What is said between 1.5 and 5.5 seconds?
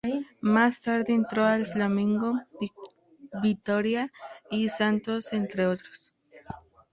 Flamengo, Vitória y Santos